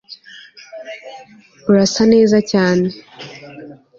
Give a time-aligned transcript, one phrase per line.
[1.69, 2.87] Urasa neza cyane